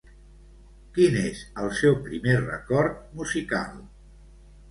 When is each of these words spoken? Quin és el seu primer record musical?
Quin 0.95 1.17
és 1.23 1.43
el 1.65 1.69
seu 1.81 1.93
primer 2.07 2.35
record 2.39 2.97
musical? 3.21 3.79